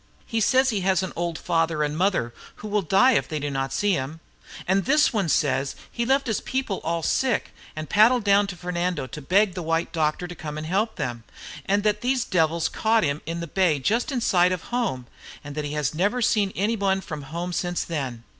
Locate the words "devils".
12.25-12.67